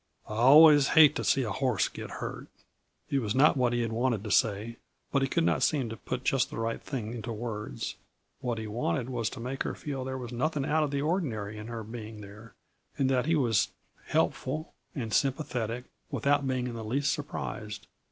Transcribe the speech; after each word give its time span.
"I 0.27 0.33
always 0.33 0.87
hate 0.97 1.15
to 1.17 1.23
see 1.23 1.43
a 1.43 1.51
horse 1.51 1.87
get 1.87 2.09
hurt." 2.09 2.47
It 3.11 3.19
was 3.19 3.35
not 3.35 3.55
what 3.55 3.71
he 3.71 3.81
had 3.83 3.91
wanted 3.91 4.23
to 4.23 4.31
say, 4.31 4.77
but 5.11 5.21
he 5.21 5.27
could 5.27 5.43
not 5.43 5.61
seem 5.61 5.89
to 5.89 5.95
put 5.95 6.23
just 6.23 6.49
the 6.49 6.57
right 6.57 6.81
thing 6.81 7.13
into 7.13 7.31
words. 7.31 7.97
What 8.39 8.57
he 8.57 8.65
wanted 8.65 9.11
was 9.11 9.29
to 9.29 9.39
make 9.39 9.61
her 9.61 9.75
feel 9.75 10.03
that 10.03 10.09
there 10.09 10.17
was 10.17 10.31
nothing 10.31 10.65
out 10.65 10.81
of 10.81 10.89
the 10.89 11.03
ordinary 11.03 11.55
in 11.59 11.67
her 11.67 11.83
being 11.83 12.21
there, 12.21 12.55
and 12.97 13.11
that 13.11 13.27
he 13.27 13.35
was 13.35 13.67
helpful 14.07 14.73
and 14.95 15.13
sympathetic 15.13 15.83
without 16.09 16.47
being 16.47 16.65
in 16.65 16.73
the 16.73 16.83
least 16.83 17.13
surprised. 17.13 17.85